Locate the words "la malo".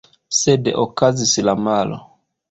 1.49-2.01